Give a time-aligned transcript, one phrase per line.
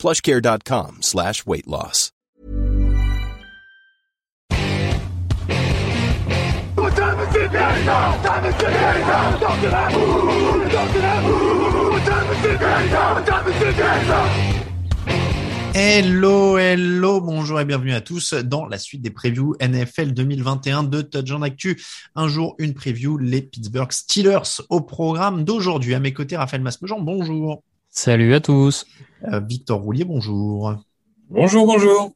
[0.00, 2.10] plushcare.com slash weight loss.
[15.74, 21.02] Hello, hello, bonjour et bienvenue à tous dans la suite des previews NFL 2021 de
[21.02, 21.80] Touchdown Actu.
[22.14, 25.94] Un jour, une preview, les Pittsburgh Steelers au programme d'aujourd'hui.
[25.94, 27.62] À mes côtés, Raphaël Masmejean, bonjour.
[27.90, 28.86] Salut à tous.
[29.24, 30.76] Euh, Victor Roulier, bonjour.
[31.28, 32.12] Bonjour, bonjour.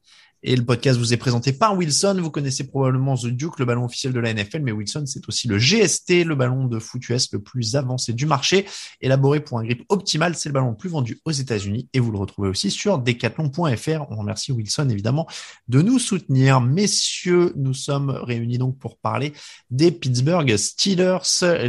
[0.47, 2.19] Et le podcast vous est présenté par Wilson.
[2.21, 5.47] Vous connaissez probablement The Duke, le ballon officiel de la NFL, mais Wilson, c'est aussi
[5.47, 8.67] le GST, le ballon de foot US le plus avancé du marché,
[9.01, 10.35] élaboré pour un grip optimal.
[10.35, 14.05] C'est le ballon le plus vendu aux États-Unis et vous le retrouvez aussi sur decathlon.fr.
[14.11, 15.27] On remercie Wilson, évidemment,
[15.67, 16.61] de nous soutenir.
[16.61, 19.33] Messieurs, nous sommes réunis donc pour parler
[19.71, 21.17] des Pittsburgh Steelers,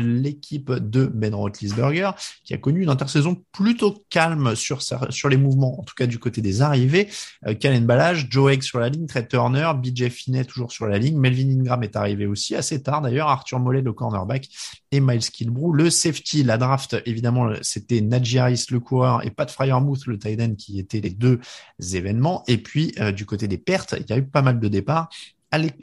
[0.02, 2.10] l'équipe de Ben Roethlisberger,
[2.44, 6.19] qui a connu une intersaison plutôt calme sur, sur les mouvements, en tout cas du
[6.19, 7.08] côté des arrivées.
[7.47, 10.98] Euh, Kalen Balage, Joe Egg sur la ligne, Trey Turner, BJ Finney toujours sur la
[10.98, 14.48] ligne, Melvin Ingram est arrivé aussi assez tard d'ailleurs, Arthur Mollet le cornerback
[14.92, 16.42] et Miles Kilbrou le safety.
[16.42, 20.78] La draft évidemment c'était Najee Harris le coureur et Pat Fryermuth le tight end qui
[20.78, 21.41] étaient les deux
[21.92, 22.44] événements.
[22.48, 25.09] Et puis euh, du côté des pertes, il y a eu pas mal de départs.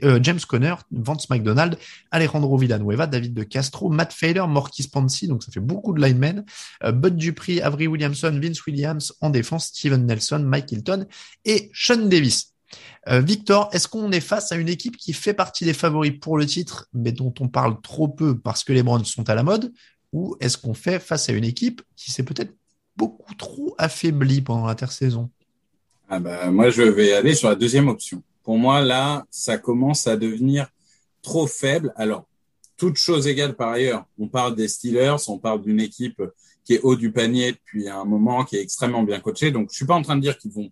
[0.04, 1.78] Euh, James Conner, Vance McDonald,
[2.12, 6.46] Alejandro Villanueva, David de Castro, Matt Failer, Morkis Sponsi, donc ça fait beaucoup de linemen,
[6.84, 11.08] euh, Bud Dupree, Avery Williamson, Vince Williams en défense, Steven Nelson, Mike Hilton
[11.46, 12.53] et Sean Davis.
[13.10, 16.38] Euh, Victor, est-ce qu'on est face à une équipe qui fait partie des favoris pour
[16.38, 19.44] le titre, mais dont on parle trop peu parce que les Browns sont à la
[19.44, 19.74] mode,
[20.14, 22.54] ou est-ce qu'on fait face à une équipe qui s'est peut-être
[22.96, 25.30] beaucoup trop affaiblie pendant l'intersaison?
[26.08, 28.24] Ah bah, Moi, je vais aller sur la deuxième option.
[28.44, 30.68] Pour moi, là, ça commence à devenir
[31.22, 31.92] trop faible.
[31.96, 32.26] Alors,
[32.78, 36.22] toute chose égale par ailleurs, on parle des Steelers, on parle d'une équipe
[36.64, 39.52] qui est haut du panier depuis un moment, qui est extrêmement bien coachée.
[39.52, 40.72] Donc, je suis pas en train de dire qu'ils vont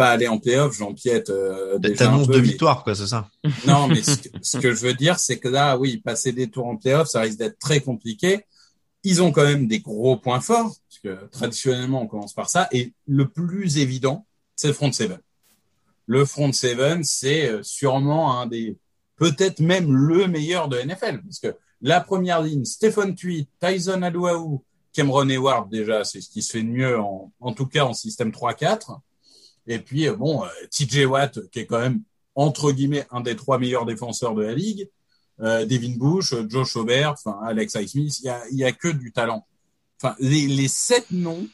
[0.00, 3.28] pas aller en playoff, j'empiète euh, déjà un peu, de victoire, quoi, c'est ça?
[3.66, 4.00] Non, mais
[4.42, 7.20] ce que, je veux dire, c'est que là, oui, passer des tours en playoff, ça
[7.20, 8.46] risque d'être très compliqué.
[9.04, 12.66] Ils ont quand même des gros points forts, parce que traditionnellement, on commence par ça.
[12.72, 14.24] Et le plus évident,
[14.56, 15.18] c'est le front seven.
[16.06, 18.78] Le front seven, c'est euh, sûrement un des,
[19.16, 24.64] peut-être même le meilleur de NFL, parce que la première ligne, Stephen Tweed, Tyson Aduaou,
[24.94, 27.92] Cameron Hayward, déjà, c'est ce qui se fait de mieux, en, en tout cas en
[27.92, 28.98] système 3-4.
[29.70, 32.02] Et puis, euh, bon, euh, TJ Watt, qui est quand même,
[32.34, 34.90] entre guillemets, un des trois meilleurs défenseurs de la ligue.
[35.40, 39.12] Euh, Devin Bush, Josh Aubert, enfin, Alex Smith, il y a, y a que du
[39.12, 39.46] talent.
[40.02, 41.46] Enfin, les, les sept noms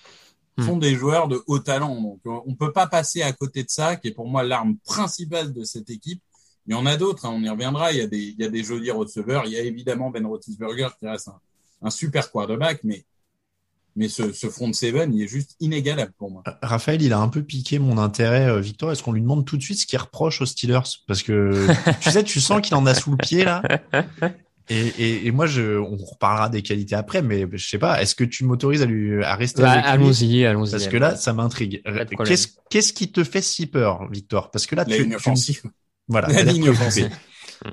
[0.56, 0.64] hmm.
[0.64, 2.00] sont des joueurs de haut talent.
[2.00, 5.52] Donc, on peut pas passer à côté de ça, qui est pour moi l'arme principale
[5.52, 6.22] de cette équipe.
[6.66, 7.92] Il y en a d'autres, hein, on y reviendra.
[7.92, 9.44] Il y a des, il y a des jolis receveurs.
[9.44, 11.38] Il y a évidemment Ben Roethlisberger qui reste un,
[11.82, 13.04] un super quarterback, mais
[13.96, 16.42] mais ce, ce front seven, il est juste inégalable pour moi.
[16.62, 18.48] Raphaël, il a un peu piqué mon intérêt.
[18.48, 20.80] Euh, Victor, est-ce qu'on lui demande tout de suite ce qu'il reproche aux Steelers?
[21.06, 21.66] Parce que
[22.00, 23.62] tu sais, tu sens qu'il en a sous le pied là.
[24.68, 28.02] Et, et, et, moi, je, on reparlera des qualités après, mais je sais pas.
[28.02, 30.72] Est-ce que tu m'autorises à lui à rester bah, Allons-y, allons-y.
[30.72, 31.82] Parce que là, ça m'intrigue.
[32.24, 34.50] Qu'est-ce qu'est-ce qui te fait si peur, Victor?
[34.50, 35.62] Parce que là, la tu, ligne offensive.
[36.08, 37.10] Voilà, la ligne offensive.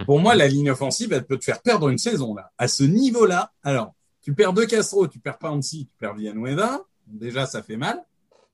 [0.06, 2.52] Pour moi, la ligne offensive, elle peut te faire perdre une saison là.
[2.58, 6.86] À ce niveau-là, alors tu perds deux Castro, tu perds Pansy, tu perds Villanueva.
[7.06, 8.04] Déjà, ça fait mal.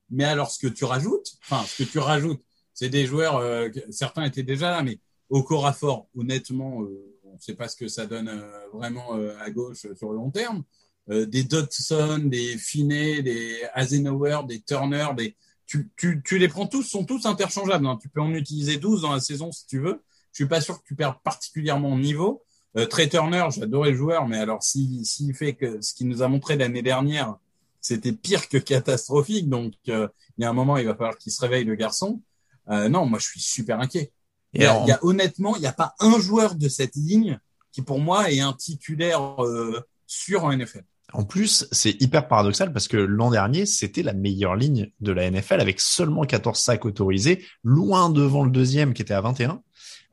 [0.09, 2.41] Mais alors, ce que tu rajoutes, enfin, ce que tu rajoutes,
[2.74, 7.16] c'est des joueurs, euh, certains étaient déjà là, mais au corps à fort, honnêtement, euh,
[7.25, 10.31] on ne sait pas ce que ça donne euh, vraiment à gauche sur le long
[10.31, 10.63] terme.
[11.08, 15.35] des Dodson, des Finney, des Eisenhower, des Turner, des,
[15.68, 17.85] tu, tu, tu les prends tous, sont tous interchangeables.
[17.85, 18.00] Hein.
[18.02, 20.02] Tu peux en utiliser 12 dans la saison si tu veux.
[20.32, 22.44] Je suis pas sûr que tu perds particulièrement au niveau.
[22.78, 26.22] Euh, Trey Turner, j'adorais le joueur, mais alors s'il si, fait que ce qu'il nous
[26.22, 27.36] a montré l'année dernière,
[27.82, 29.50] c'était pire que catastrophique.
[29.50, 30.08] Donc euh,
[30.38, 32.22] il y a un moment, il va falloir qu'il se réveille le garçon.
[32.70, 34.12] Euh, non, moi je suis super inquiet.
[34.54, 36.96] Il y, a, il y a, honnêtement, il n'y a pas un joueur de cette
[36.96, 37.40] ligne
[37.72, 40.84] qui pour moi est un titulaire euh, sûr en NFL.
[41.14, 45.30] En plus, c'est hyper paradoxal parce que l'an dernier, c'était la meilleure ligne de la
[45.30, 49.62] NFL avec seulement 14 sacs autorisés, loin devant le deuxième qui était à 21.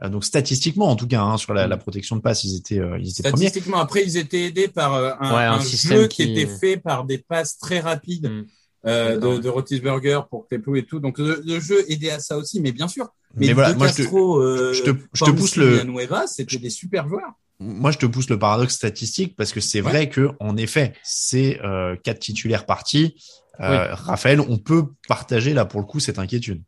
[0.02, 2.78] Euh, donc statistiquement, en tout cas, hein, sur la, la, protection de passe, ils étaient,
[2.78, 6.22] euh, ils étaient statistiquement, après, ils étaient aidés par euh, un, un, jeu qui...
[6.22, 8.28] était fait par des passes très rapides.
[8.28, 8.44] Mm.
[8.86, 11.00] euh, de, de Rotisberger pour Claypool et tout.
[11.00, 13.08] Donc le, le, jeu aidait à ça aussi, mais bien sûr.
[13.34, 15.56] Mais, Mais, voilà, de moi, je te- Castro, euh, je te, je te Pamsi pousse
[15.56, 15.82] le,
[16.26, 17.32] c'était des super joueurs.
[17.58, 19.90] moi, je te pousse le paradoxe statistique parce que c'est Ouais.
[19.90, 23.16] vrai que, en effet, c'est euh, quatre titulaires partis.
[23.60, 26.62] Euh, Raphaël, on peut partager là pour le coup cette inquiétude.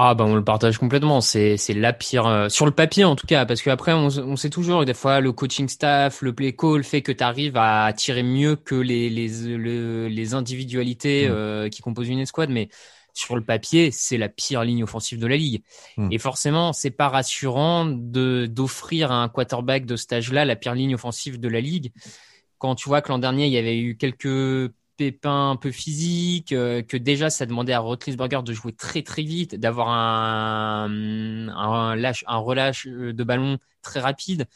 [0.00, 1.20] Ah bah on le partage complètement.
[1.20, 4.06] C'est c'est la pire euh, sur le papier en tout cas parce que après on,
[4.06, 7.56] on sait toujours des fois le coaching staff, le play call fait que tu arrives
[7.56, 11.32] à tirer mieux que les les le- les individualités Mm.
[11.32, 12.68] euh, qui composent une escouade, mais
[13.12, 15.62] sur le papier c'est la pire ligne offensive de la ligue.
[15.96, 16.12] Mm.
[16.12, 20.74] Et forcément c'est pas rassurant de d'offrir à un quarterback de ce âge-là la pire
[20.74, 21.90] ligne offensive de la ligue
[22.58, 26.52] quand tu vois que l'an dernier il y avait eu quelques pépins un peu physiques,
[26.52, 31.96] euh, que déjà ça demandait à Rotlisberger de jouer très très vite, d'avoir un, un,
[31.96, 34.46] lâche, un relâche euh, de ballon très rapide.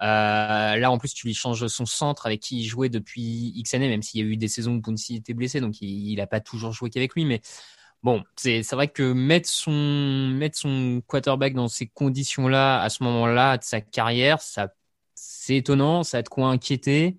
[0.00, 3.74] Euh, là, en plus, tu lui changes son centre avec qui il jouait depuis X
[3.74, 6.28] années, même s'il y a eu des saisons où Punsi était blessé, donc il n'a
[6.28, 7.24] pas toujours joué qu'avec lui.
[7.24, 7.40] Mais
[8.02, 13.02] bon, c'est c'est vrai que mettre son, mettre son quarterback dans ces conditions-là, à ce
[13.04, 14.68] moment-là de sa carrière, ça
[15.14, 17.16] c'est étonnant, ça a de quoi inquiéter.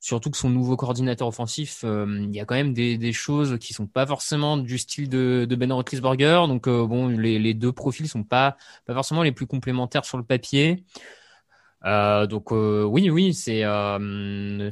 [0.00, 3.74] Surtout que son nouveau coordinateur offensif, euh, il y a quand même des, choses qui
[3.74, 6.44] sont pas forcément du style de, de Ben Roethlisberger.
[6.46, 8.56] Donc euh, bon, les, deux profils sont pas
[8.86, 10.84] pas forcément les plus complémentaires sur le papier.
[11.84, 13.62] Euh, donc oui, oui, c'est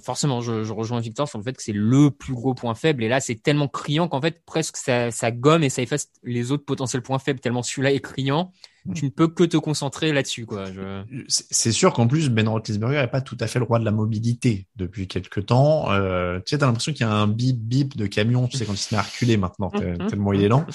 [0.01, 0.41] forcément.
[0.41, 3.03] Je, je rejoins Victor sur le fait que c'est le plus gros point faible.
[3.03, 6.53] Et là, c'est tellement criant qu'en fait presque ça, ça gomme et ça efface les
[6.53, 7.41] autres potentiels points faibles.
[7.41, 8.53] Tellement celui-là est criant,
[8.95, 10.67] tu ne peux que te concentrer là-dessus, quoi.
[10.73, 11.03] Je...
[11.29, 13.91] C'est sûr qu'en plus, Ben Roethlisberger n'est pas tout à fait le roi de la
[13.91, 15.91] mobilité depuis quelques temps.
[15.93, 18.65] Euh, tu sais, t'as l'impression qu'il y a un bip bip de camion, tu sais,
[18.65, 20.67] quand il se met à reculer maintenant, te- tellement il est lent.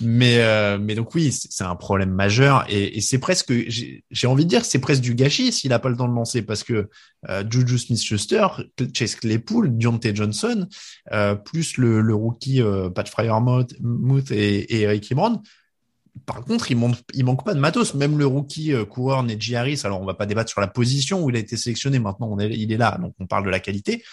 [0.00, 4.44] Mais, euh, mais donc oui, c'est un problème majeur et, et c'est presque, j'ai envie
[4.44, 6.64] de dire, que c'est presque du gâchis s'il a pas le temps de lancer parce
[6.64, 6.88] que
[7.28, 8.46] euh, Juju Smith-Schuster,
[8.94, 10.66] Chase Claypool, Deontay Johnson,
[11.12, 15.42] euh, plus le, le rookie euh, Pat Fryermuth Muth et, et Eric Ebron,
[16.26, 17.94] par contre, il manque, manque pas de matos.
[17.94, 21.22] Même le rookie euh, coureur Neji Harris, alors on va pas débattre sur la position
[21.22, 21.98] où il a été sélectionné.
[21.98, 24.04] Maintenant, il est là, donc on parle de la qualité.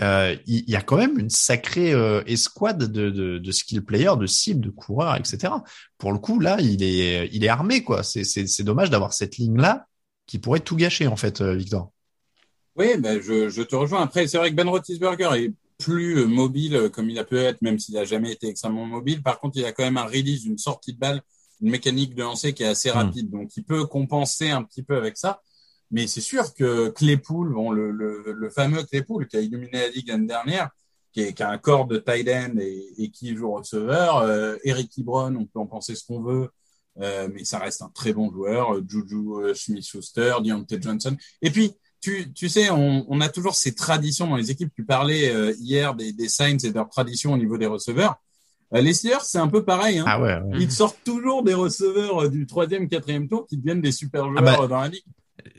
[0.00, 4.26] Euh, il, y a quand même une sacrée euh, escouade de, de, skill players, de
[4.26, 5.52] cibles, de coureurs, etc.
[5.98, 8.04] Pour le coup, là, il est, il est armé, quoi.
[8.04, 9.86] C'est, dommage d'avoir cette ligne-là
[10.26, 11.90] qui pourrait tout gâcher, en fait, euh, Victor.
[12.76, 14.02] Oui, ben je, je te rejoins.
[14.02, 17.36] Après, c'est vrai que Ben Roethlisberger est plus euh, mobile euh, comme il a pu
[17.36, 19.22] être, même s'il a jamais été extrêmement mobile.
[19.22, 21.22] Par contre, il a quand même un release, une sortie de balle,
[21.60, 23.30] une mécanique de lancer qui est assez rapide.
[23.30, 25.40] Donc, il peut compenser un petit peu avec ça.
[25.90, 29.88] Mais c'est sûr que Claypool, bon, le, le, le fameux Claypool qui a illuminé la
[29.88, 30.70] ligue l'année dernière,
[31.12, 34.56] qui, est, qui a un corps de tight end et, et qui joue receveur, euh,
[34.62, 36.48] Eric Ebron, on peut en penser ce qu'on veut,
[37.00, 38.74] euh, mais ça reste un très bon joueur.
[38.74, 41.16] Euh, Juju Smith-Schuster, Deontay Johnson.
[41.42, 44.72] Et puis, tu, tu sais, on, on a toujours ces traditions dans les équipes.
[44.74, 48.14] Tu parlais euh, hier des, des Saints et de leurs traditions au niveau des receveurs.
[48.74, 49.98] Euh, les Steelers, c'est un peu pareil.
[49.98, 50.04] Hein.
[50.06, 50.58] Ah ouais, ouais.
[50.60, 54.36] Ils sortent toujours des receveurs euh, du troisième, quatrième tour qui deviennent des super joueurs
[54.38, 55.04] Ah bah, euh, dans la ligue.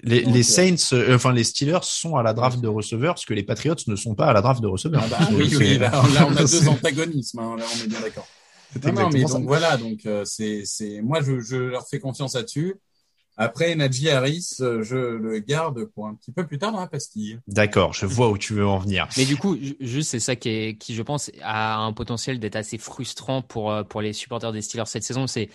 [0.03, 3.25] Les, Donc, les Saints, euh, enfin les Steelers sont à la draft de receveurs, ce
[3.25, 5.03] que les Patriots ne sont pas à la draft de receveurs.
[5.05, 7.39] Ah bah, oui, oui, là, là, on a deux antagonismes.
[7.39, 8.27] Hein, là, on est bien d'accord.
[8.73, 9.33] c'est Non, non, mais ça.
[9.33, 12.75] donc voilà, donc euh, c'est, c'est, moi je, je leur fais confiance là-dessus.
[13.37, 16.87] Après, Najee Harris, euh, je le garde pour un petit peu plus tard dans la
[16.87, 17.39] pastille.
[17.47, 19.07] D'accord, je vois où tu veux en venir.
[19.17, 22.39] Mais du coup, ju- juste c'est ça qui, est, qui, je pense, a un potentiel
[22.39, 25.27] d'être assez frustrant pour, euh, pour les supporters des Steelers cette saison.
[25.27, 25.49] C'est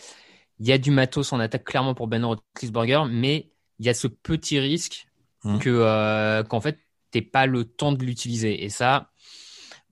[0.59, 3.95] il y a du matos en attaque clairement pour Ben Roethlisberger, mais il y a
[3.95, 5.07] ce petit risque
[5.45, 5.59] Mhm.
[5.61, 6.79] que euh, qu'en fait
[7.13, 8.65] t'aies pas le temps de l'utiliser.
[8.65, 9.13] Et ça,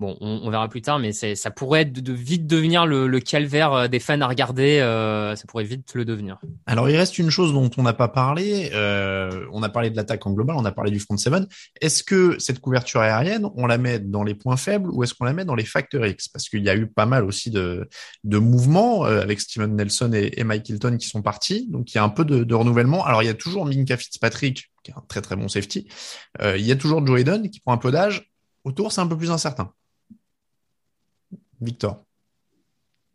[0.01, 4.21] bon, on, verra plus tard, mais ça pourrait vite devenir le, calvaire euh, des fans
[4.21, 4.81] à regarder.
[4.81, 6.39] euh, ça pourrait vite le devenir.
[6.67, 8.71] Alors il reste une chose dont on n'a pas parlé.
[8.75, 11.47] euh, on a parlé de l'attaque en global, on a parlé du front seven.
[11.81, 15.25] Est-ce que cette couverture aérienne, on la met dans les points faibles ou est-ce qu'on
[15.25, 16.29] la met dans les facteurs X?
[16.29, 17.89] Parce qu'il y a eu pas mal aussi de,
[18.25, 21.67] mouvements avec Steven Nelson et, Mike Hilton qui sont partis.
[21.71, 23.05] Donc il y a un peu de, renouvellement.
[23.05, 25.87] Alors il y a toujours Minka Fitzpatrick qui est un très très bon safety.
[26.43, 28.31] Il y a toujours Joe Hayden qui prend un peu d'âge.
[28.65, 29.73] Autour c'est un peu plus incertain.
[31.61, 32.05] Victor.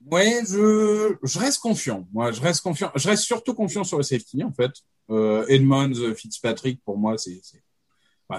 [0.05, 2.07] Ouais, je, je reste confiant.
[2.13, 2.91] Moi, je reste confiant.
[2.95, 4.71] Je reste surtout confiant sur le safety, en fait.
[5.09, 7.41] Euh, Edmonds, Fitzpatrick, pour moi, c'est,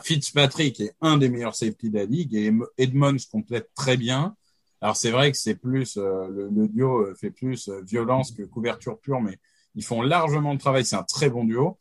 [0.03, 4.37] Fitzpatrick est un des meilleurs safety de la ligue et Edmonds complète très bien.
[4.81, 8.99] Alors, c'est vrai que c'est plus, euh, le, duo fait plus euh, violence que couverture
[8.99, 9.39] pure, mais
[9.75, 10.85] ils font largement le travail.
[10.85, 11.77] C'est un très bon duo.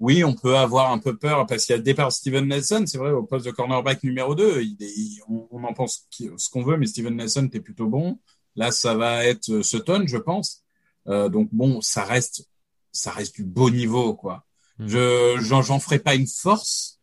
[0.00, 2.46] Oui, on peut avoir un peu peur parce qu'il y a le départ de Steven
[2.46, 2.84] Nelson.
[2.86, 6.06] C'est vrai, au poste de cornerback numéro 2, il est, il- on, on en pense
[6.12, 8.18] ce qu'on veut, mais Steven Nelson, t'es plutôt bon.
[8.54, 10.62] Là, ça va être euh, Sutton, je pense.
[11.08, 12.48] Euh, donc bon, ça reste,
[12.92, 14.44] ça reste du beau niveau, quoi.
[14.78, 14.88] Mhm.
[14.88, 17.00] Je, j'en, j'en ferai pas une force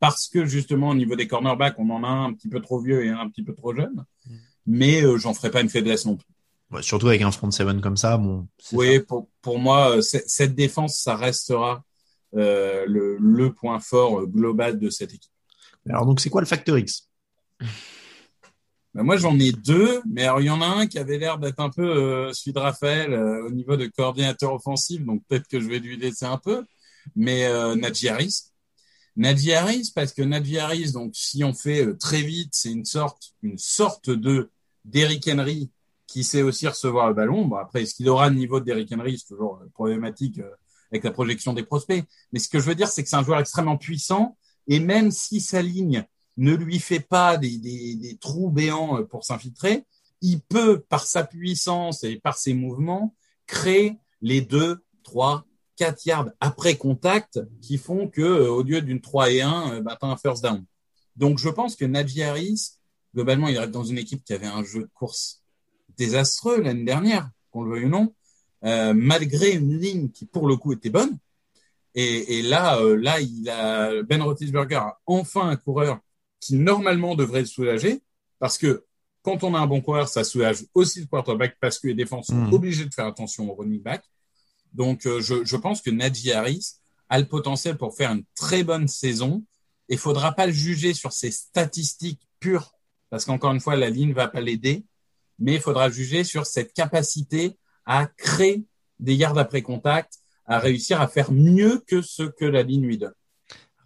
[0.00, 2.80] parce que justement au niveau des cornerbacks, on en a un un petit peu trop
[2.80, 4.04] vieux et un un petit peu trop jeune.
[4.26, 4.38] Mhm.
[4.66, 6.26] mais euh, j'en ferai pas une faiblesse non plus.
[6.72, 8.48] Ouais, surtout avec un front seven comme ça, bon.
[8.72, 11.78] Oui, pour, pour moi, cette défense, ça restera euh,
[12.32, 15.30] le, le point fort global de cette équipe.
[15.88, 17.08] Alors donc, c'est quoi le facteur X?
[18.94, 21.38] Ben moi, j'en ai deux, mais alors il y en a un qui avait l'air
[21.38, 25.48] d'être un peu euh, celui de Raphaël euh, au niveau de coordinateur offensif, donc peut-être
[25.48, 26.64] que je vais lui laisser un peu.
[27.16, 28.50] Mais euh, Najee Harris,
[29.16, 32.84] Najee Harris, parce que Najee Harris, donc si on fait euh, très vite, c'est une
[32.84, 34.50] sorte, une sorte de
[34.84, 35.70] d'Eric Henry
[36.06, 37.46] qui sait aussi recevoir le ballon.
[37.46, 40.40] Bon après, est-ce qu'il aura le niveau d'Eric Henry, c'est toujours problématique
[40.92, 42.04] avec la projection des prospects.
[42.32, 44.36] Mais ce que je veux dire, c'est que c'est un joueur extrêmement puissant
[44.68, 46.04] et même si sa ligne
[46.36, 49.84] ne lui fait pas des, des, des trous béants pour s'infiltrer,
[50.22, 53.14] il peut, par sa puissance et par ses mouvements,
[53.46, 55.44] créer les deux, trois,
[55.76, 59.80] quatre yards après contact qui font que, euh, au lieu d'une 3 et 1, euh,
[59.80, 60.64] bah, tu un first down.
[61.16, 62.78] Donc, je pense que Najee Harris,
[63.14, 65.42] globalement, il reste dans une équipe qui avait un jeu de course
[65.96, 68.14] désastreux l'année dernière, qu'on le veuille ou non,
[68.64, 71.18] euh, malgré une ligne qui, pour le coup, était bonne.
[71.94, 75.98] Et, et là, là, il a Ben Roethlisberger a enfin un coureur
[76.40, 78.00] qui normalement devrait le soulager,
[78.38, 78.84] parce que
[79.22, 82.26] quand on a un bon coureur, ça soulage aussi le quarterback parce que les défenses
[82.26, 82.52] sont mmh.
[82.52, 84.02] obligées de faire attention au running back.
[84.72, 86.78] Donc, euh, je, je, pense que Najee Harris
[87.08, 89.44] a le potentiel pour faire une très bonne saison.
[89.88, 92.74] Il faudra pas le juger sur ses statistiques pures,
[93.10, 94.84] parce qu'encore une fois, la ligne va pas l'aider,
[95.38, 98.64] mais il faudra juger sur cette capacité à créer
[99.00, 102.98] des yards après contact, à réussir à faire mieux que ce que la ligne lui
[102.98, 103.14] donne.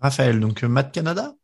[0.00, 1.34] Raphaël, donc Matt Canada?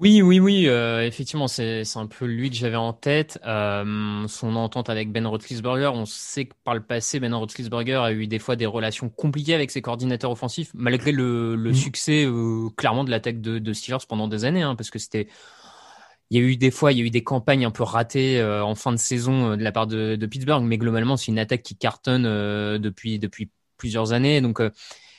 [0.00, 3.38] Oui, oui, oui, euh, effectivement, c'est un peu lui que j'avais en tête.
[3.46, 8.12] Euh, son entente avec Ben Roethlisberger, on sait que par le passé, Ben Roethlisberger a
[8.12, 11.74] eu des fois des relations compliquées avec ses coordinateurs offensifs, malgré le, le mmh.
[11.74, 15.28] succès euh, clairement de l'attaque de, de, Steelers pendant des années, hein, parce que c'était,
[16.34, 18.40] il y a eu des fois, il y a eu des campagnes un peu ratées
[18.40, 21.28] euh, en fin de saison euh, de la part de, de Pittsburgh, mais globalement, c'est
[21.28, 22.24] une attaque qui cartonne
[22.78, 24.60] depuis depuis plusieurs années, donc.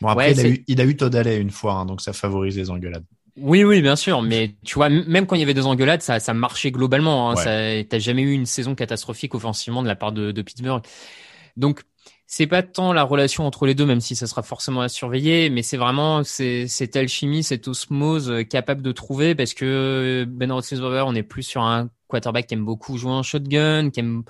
[0.01, 2.11] Bon après, il, a eu, il, a eu, Todd Alley une fois, hein, donc ça
[2.11, 3.05] favorise les engueulades.
[3.37, 6.19] Oui, oui, bien sûr, mais tu vois, même quand il y avait deux engueulades, ça,
[6.19, 7.31] ça marchait globalement.
[7.31, 10.81] Hein, T'as jamais eu une saison catastrophique offensivement de la part de, de Pittsburgh.
[11.57, 11.83] Donc,
[12.27, 15.49] c'est pas tant la relation entre les deux, même si ça sera forcément à surveiller,
[15.49, 21.03] mais c'est vraiment cette alchimie, cette osmose euh, capable de trouver, parce que Ben Roethlisberger,
[21.05, 24.23] on est plus sur un quarterback qui aime beaucoup jouer en shotgun, qui aime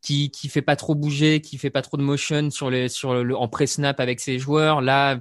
[0.00, 3.24] qui qui fait pas trop bouger, qui fait pas trop de motion sur les sur
[3.24, 4.80] le en pré-snap avec ses joueurs.
[4.82, 5.20] Là,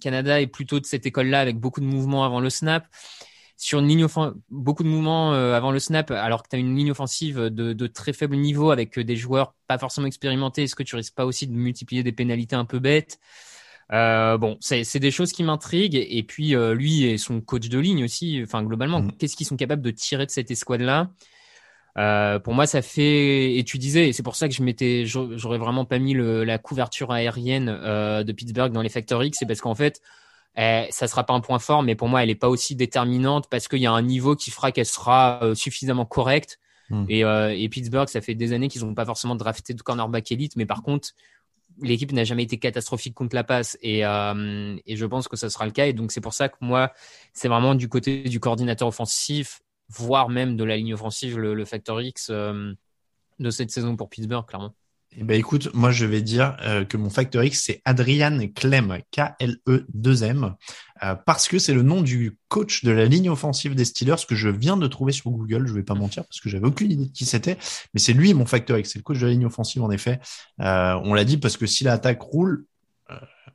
[0.00, 2.86] Canada est plutôt de cette école-là avec beaucoup de mouvements avant le snap.
[3.62, 4.04] Sur une ligne
[4.50, 7.72] beaucoup de mouvements euh, avant le snap, alors que tu as une ligne offensive de,
[7.72, 11.24] de, très faible niveau avec des joueurs pas forcément expérimentés, est-ce que tu risques pas
[11.24, 13.20] aussi de multiplier des pénalités un peu bêtes?
[13.92, 15.94] Euh, bon, c'est des choses qui m'intriguent.
[15.94, 19.12] Et puis, euh, lui et son coach de ligne aussi, enfin, globalement, mmh.
[19.16, 21.12] qu'est-ce qu'ils sont capables de tirer de cette escouade-là?
[21.98, 23.56] Euh, pour moi, ça fait.
[23.56, 26.42] Et tu disais, et c'est pour ça que je m'étais, j'aurais vraiment pas mis le,
[26.42, 30.00] la couverture aérienne euh, de Pittsburgh dans les Factor X, c'est parce qu'en fait,
[30.56, 33.48] eh, ça sera pas un point fort, mais pour moi, elle est pas aussi déterminante
[33.50, 36.58] parce qu'il y a un niveau qui fera qu'elle sera euh, suffisamment correcte.
[36.90, 37.04] Hmm.
[37.08, 40.30] Et, euh, et, Pittsburgh, ça fait des années qu'ils n'ont pas forcément drafté de cornerback
[40.32, 41.10] élite, mais par contre,
[41.80, 45.48] l'équipe n'a jamais été catastrophique contre la passe et, euh, et je pense que ça
[45.48, 45.86] sera le cas.
[45.86, 46.92] Et donc, c'est pour ça que moi,
[47.32, 51.64] c'est vraiment du côté du coordinateur offensif voire même de la ligne offensive, le, le
[51.64, 52.72] facteur X euh,
[53.38, 54.74] de cette saison pour Pittsburgh, clairement.
[55.18, 58.98] Eh ben écoute, moi je vais dire euh, que mon facteur X c'est Adrian Clem,
[59.10, 60.54] K-L-E-2-M,
[61.02, 64.34] euh, parce que c'est le nom du coach de la ligne offensive des Steelers que
[64.34, 65.66] je viens de trouver sur Google.
[65.66, 67.58] Je vais pas mentir parce que j'avais aucune idée de qui c'était,
[67.92, 70.18] mais c'est lui mon facteur X, c'est le coach de la ligne offensive en effet.
[70.58, 72.64] on l'a dit parce que si l'attaque roule,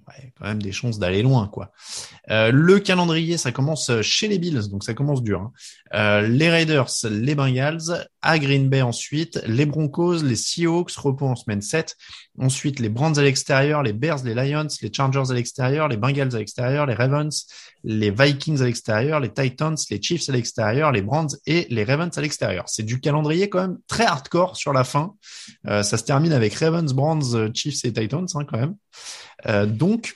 [0.08, 1.72] ouais, quand même des chances d'aller loin, quoi.
[2.30, 5.42] Euh, le calendrier, ça commence chez les Bills, donc ça commence dur.
[5.42, 5.52] Hein.
[5.94, 11.36] Euh, les Raiders, les Bengals, à Green Bay ensuite, les Broncos, les Seahawks, repos en
[11.36, 11.96] semaine 7.
[12.40, 16.36] Ensuite, les Browns à l'extérieur, les Bears, les Lions, les Chargers à l'extérieur, les Bengals
[16.36, 17.48] à l'extérieur, les Ravens,
[17.84, 22.12] les Vikings à l'extérieur, les Titans, les Chiefs à l'extérieur, les Browns et les Ravens
[22.16, 22.66] à l'extérieur.
[22.68, 25.16] C'est du calendrier quand même très hardcore sur la fin.
[25.68, 28.76] Euh, ça se termine avec Ravens, Browns, Chiefs et Titans hein, quand même.
[29.46, 29.66] Euh,
[29.98, 30.16] donc,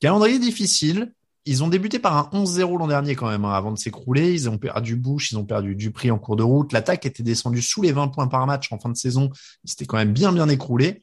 [0.00, 1.12] calendrier difficile.
[1.44, 4.32] Ils ont débuté par un 11-0 l'an dernier quand même, hein, avant de s'écrouler.
[4.32, 6.72] Ils ont perdu Bush, ils ont perdu Dupri en cours de route.
[6.72, 9.30] L'attaque était descendue sous les 20 points par match en fin de saison.
[9.64, 11.02] Ils s'étaient quand même bien bien écroulé.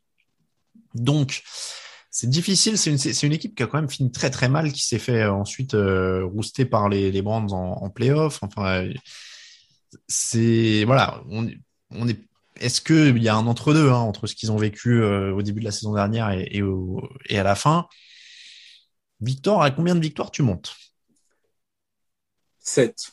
[0.95, 1.43] Donc,
[2.09, 2.77] c'est difficile.
[2.77, 5.33] C'est une, équipe qui a quand même fini très très mal, qui s'est fait euh,
[5.33, 8.41] ensuite euh, rouster par les, les Brands en, en playoff.
[8.41, 8.87] Enfin,
[10.07, 11.45] c'est voilà, on
[12.07, 12.28] est
[12.59, 15.59] est-ce qu'il y a un entre-deux hein, entre ce qu'ils ont vécu euh, au début
[15.59, 16.63] de la saison dernière et, et,
[17.29, 17.87] et, à la fin?
[19.21, 20.75] Victor, à combien de victoires tu montes?
[22.59, 23.11] 7.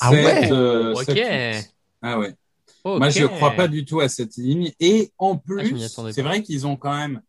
[0.00, 0.52] Ah ouais?
[0.52, 1.68] Euh, Ok.
[2.02, 2.34] Ah ouais.
[2.84, 2.98] Ok.
[2.98, 4.72] Moi, je ne crois pas du tout à cette ligne.
[4.80, 7.22] Et en Ah, plus, c'est vrai qu'ils ont quand même.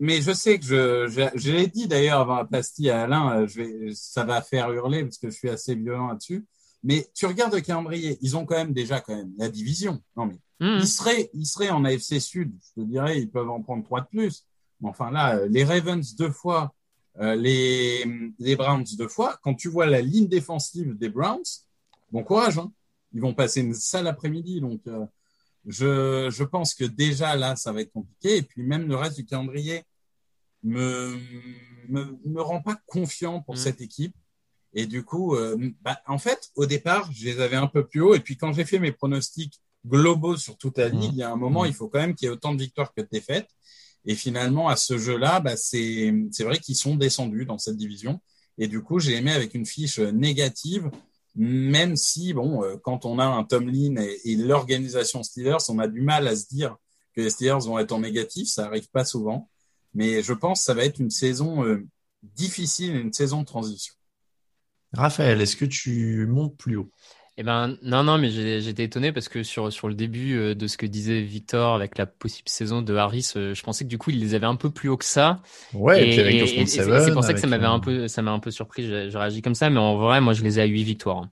[0.00, 3.42] Mais je sais que je, je, je l'ai dit d'ailleurs avant la pastille à Alain,
[3.42, 6.44] euh, je vais, ça va faire hurler parce que je suis assez violent là-dessus.
[6.82, 10.02] Mais tu regardes le calendrier, ils ont quand même déjà quand même la division.
[10.16, 10.78] Non mais Mhm.
[10.80, 12.52] ils seraient, ils seraient en AFC Sud.
[12.66, 14.46] Je te dirais, ils peuvent en prendre trois de plus.
[14.80, 16.74] Mais enfin là, euh, les Ravens deux fois,
[17.20, 18.04] euh, les
[18.38, 19.38] les Browns deux fois.
[19.42, 21.42] Quand tu vois la ligne défensive des Browns,
[22.10, 22.58] bon courage.
[22.58, 22.72] Hein.
[23.14, 24.80] Ils vont passer une sale après-midi, donc.
[24.86, 25.04] euh,
[25.66, 28.38] je, je pense que déjà là, ça va être compliqué.
[28.38, 29.84] Et puis même le reste du calendrier
[30.64, 31.16] me,
[31.88, 33.58] me, me rend pas confiant pour Mm.
[33.58, 34.14] cette équipe.
[34.74, 38.00] Et du coup, euh, bah, en fait, au départ, je les avais un peu plus
[38.00, 38.14] haut.
[38.14, 41.14] Et puis quand j'ai fait mes pronostics globaux sur toute la ligue, Mm.
[41.14, 41.68] il y a un moment, Mm.
[41.68, 43.48] il faut quand même qu'il y ait autant de victoires que de défaites.
[44.04, 48.20] Et finalement, à ce jeu-là, bah, c'est c'est vrai qu'ils sont descendus dans cette division.
[48.58, 50.90] Et du coup, j'ai aimé avec une fiche négative,
[51.34, 55.88] même si, bon, euh, quand on a un Tomlin et, et l'organisation Steelers, on a
[55.88, 56.76] du mal à se dire
[57.14, 58.48] que les Steelers vont être en négatif.
[58.48, 59.48] Ça arrive pas souvent.
[59.94, 61.86] Mais je pense que ça va être une saison euh,
[62.22, 63.94] difficile, une saison de transition.
[64.92, 66.90] Raphaël, est-ce que tu montes plus haut?
[67.38, 70.66] Eh ben, non, non, mais j'étais étonné parce que sur, sur le début euh, de
[70.66, 73.96] ce que disait Victor avec la possible saison de Harris, euh, je pensais que du
[73.96, 75.40] coup, il les avait un peu plus haut que ça.
[75.72, 78.06] Ouais, et, puis avec c'est Seven, c'est pour ça que ça m'avait euh, un peu,
[78.06, 78.86] ça m'a un peu surpris.
[78.86, 81.18] J'ai j'ai réagi comme ça, mais en vrai, moi, je les ai à 8 victoires.
[81.18, 81.30] hein.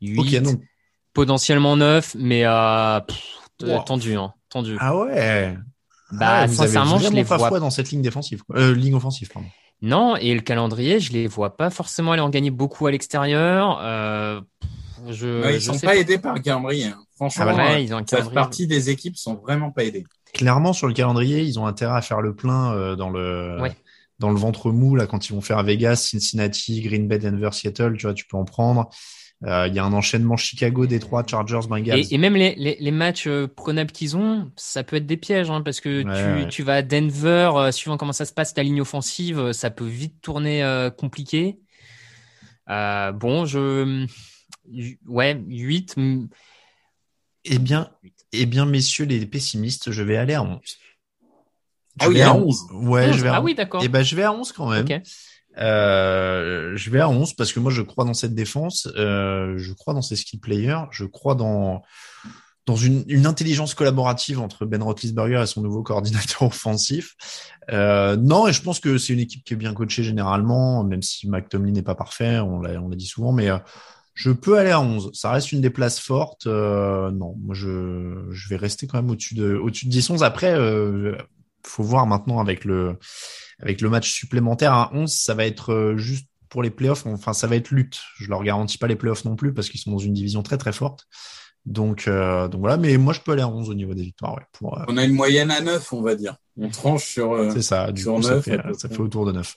[0.00, 0.60] 8, Ok, donc.
[1.12, 3.82] potentiellement 9, mais euh, pff, Wow.
[3.84, 4.76] tendu, hein, tendu.
[4.80, 5.56] Ah ouais.
[6.12, 8.42] Bah, Ah, sincèrement, je les pas vois dans cette ligne défensive.
[8.54, 9.48] Euh, ligne offensive, pardon.
[9.80, 13.80] Non, et le calendrier, je les vois pas forcément aller en gagner beaucoup à l'extérieur.
[13.82, 14.40] Euh,
[15.10, 16.86] je, Ouais, ils je sont sais pas aidés par le calendrier.
[16.86, 16.98] hein.
[17.16, 18.34] Franchement, Ah ouais, ils ont un cette calendrier.
[18.34, 20.04] partie des équipes sont vraiment pas aidées.
[20.34, 23.72] Clairement, sur le calendrier, ils ont intérêt à faire le plein euh, dans le Ouais.
[24.18, 27.96] dans le ventre mou là quand ils vont faire Vegas, Cincinnati, Green Bay, Denver, Seattle.
[27.98, 28.88] Tu vois, tu peux en prendre.
[29.44, 31.98] Euh, Il y a un enchaînement Chicago, Détroit, Chargers, Bengals.
[31.98, 35.16] Et, et même les, les, les matchs euh, prenables qu'ils ont, ça peut être des
[35.16, 36.48] pièges, hein, parce que Ouais, tu, ouais.
[36.48, 39.84] tu vas à Denver, euh, suivant comment ça se passe, ta ligne offensive, ça peut
[39.86, 41.58] vite tourner euh, compliqué.
[42.70, 44.06] Euh, bon, je...
[45.06, 45.96] Ouais, 8.
[45.96, 46.28] mm,
[47.44, 47.90] Eh bien,
[48.32, 50.58] eh bien, messieurs les pessimistes, je vais aller à 11.
[51.98, 52.66] Ah Je oui, vais à à 11.
[52.72, 53.16] Ouais, 11.
[53.16, 53.82] je vais à Ah oui, d'accord.
[53.84, 54.86] Eh ben, je vais à 11 quand même.
[55.58, 58.88] Euh, je vais à 11 parce que moi, je crois dans cette défense.
[58.96, 60.84] Euh, je crois dans ces skill players.
[60.90, 61.82] Je crois dans
[62.64, 67.16] dans une, une intelligence collaborative entre Ben Roethlisberger et son nouveau coordinateur offensif.
[67.70, 71.02] Euh, non, et je pense que c'est une équipe qui est bien coachée généralement, même
[71.02, 73.48] si McTomlin n'est pas parfait, on l'a on l'a dit souvent, mais
[74.14, 75.10] je peux aller à 11.
[75.14, 76.46] Ça reste une des places fortes.
[76.46, 80.22] Euh, non, moi je, je vais rester quand même au-dessus de au-dessus de 10-11.
[80.22, 81.16] Après, euh,
[81.66, 82.98] faut voir maintenant avec le
[83.60, 87.06] avec le match supplémentaire à 11, ça va être euh, juste pour les playoffs.
[87.06, 88.00] Enfin, ça va être lutte.
[88.18, 90.58] Je leur garantis pas les playoffs non plus parce qu'ils sont dans une division très
[90.58, 91.06] très forte.
[91.64, 94.34] Donc, euh, donc voilà, mais moi je peux aller à 11 au niveau des victoires.
[94.34, 96.36] Ouais, euh, On a une moyenne à 9, on va dire.
[96.58, 97.32] On tranche sur.
[97.32, 98.96] euh, c'est ça, du sur coup, ça, neuf, fait, à peu ça près.
[98.96, 99.56] fait autour de 9.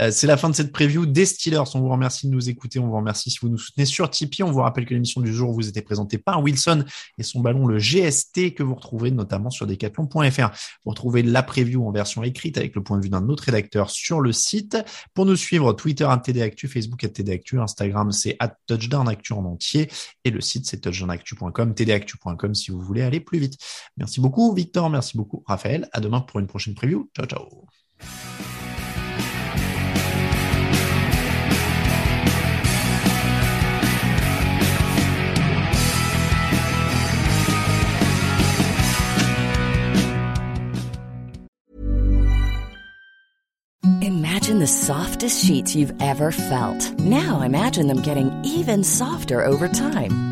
[0.00, 1.62] Euh, c'est la fin de cette preview des Steelers.
[1.74, 2.78] On vous remercie de nous écouter.
[2.80, 4.42] On vous remercie si vous nous soutenez sur Tipeee.
[4.42, 6.84] On vous rappelle que l'émission du jour vous était présentée par Wilson
[7.18, 10.50] et son ballon, le GST, que vous retrouvez notamment sur decathlon.fr.
[10.84, 13.90] Vous retrouvez la preview en version écrite avec le point de vue d'un autre rédacteur
[13.90, 14.76] sur le site.
[15.14, 19.88] Pour nous suivre, Twitter, TDActu, Facebook, TDActu, Instagram, c'est touchdownactu en entier
[20.24, 23.58] et le site, c'est touchdownactu.com, tdactu.com si vous voulez aller plus vite.
[23.96, 24.90] Merci beaucoup, Victor.
[24.90, 25.88] Merci beaucoup, Raphaël.
[25.92, 27.08] À demain pour une prochaine preview.
[27.14, 27.68] Ciao, ciao.
[44.00, 46.98] Imagine the softest sheets you've ever felt.
[46.98, 50.31] Now imagine them getting even softer over time.